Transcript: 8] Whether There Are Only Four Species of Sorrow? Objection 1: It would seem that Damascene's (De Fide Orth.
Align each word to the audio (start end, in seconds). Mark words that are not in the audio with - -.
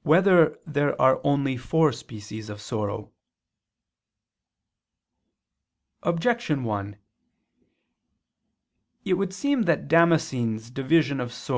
8] 0.00 0.06
Whether 0.08 0.58
There 0.66 1.00
Are 1.00 1.20
Only 1.22 1.56
Four 1.56 1.92
Species 1.92 2.50
of 2.50 2.60
Sorrow? 2.60 3.12
Objection 6.02 6.64
1: 6.64 6.96
It 9.04 9.14
would 9.14 9.32
seem 9.32 9.62
that 9.66 9.86
Damascene's 9.86 10.68
(De 10.68 10.82
Fide 10.82 11.20
Orth. 11.20 11.50